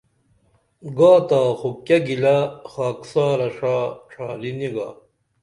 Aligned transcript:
گا 0.97 1.11
تہ 1.27 1.39
خو 1.59 1.69
کیہ 1.85 2.03
گِلا 2.05 2.37
خاکسارہ 2.71 3.47
ݜا 3.55 3.75
ڇھاری 4.09 4.51
نی 4.59 4.67
گا 4.75 4.89